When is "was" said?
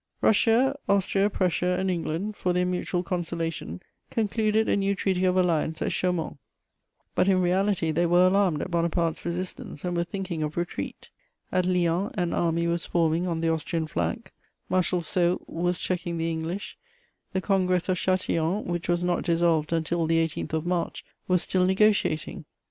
12.65-12.83, 15.47-15.77, 18.89-19.03, 21.27-21.43